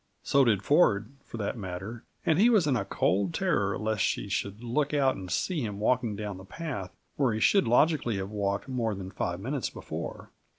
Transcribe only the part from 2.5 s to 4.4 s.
in a cold terror lest she